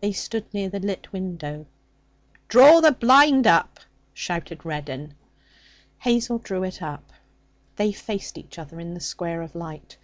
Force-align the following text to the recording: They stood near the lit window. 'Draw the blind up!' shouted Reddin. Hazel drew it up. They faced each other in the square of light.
They 0.00 0.12
stood 0.12 0.44
near 0.54 0.68
the 0.68 0.78
lit 0.78 1.12
window. 1.12 1.66
'Draw 2.46 2.82
the 2.82 2.92
blind 2.92 3.48
up!' 3.48 3.80
shouted 4.14 4.64
Reddin. 4.64 5.14
Hazel 5.98 6.38
drew 6.38 6.62
it 6.62 6.80
up. 6.80 7.10
They 7.74 7.90
faced 7.90 8.38
each 8.38 8.60
other 8.60 8.78
in 8.78 8.94
the 8.94 9.00
square 9.00 9.42
of 9.42 9.56
light. 9.56 9.96